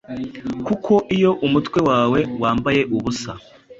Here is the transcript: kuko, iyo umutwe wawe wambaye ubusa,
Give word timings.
kuko, 0.65 0.93
iyo 1.15 1.31
umutwe 1.45 1.79
wawe 1.89 2.19
wambaye 2.41 2.81
ubusa, 2.95 3.31